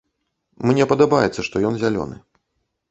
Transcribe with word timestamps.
Мне 0.69 0.87
падабаецца, 0.93 1.47
што 1.51 1.55
ён 1.71 1.81
зялёны. 1.85 2.15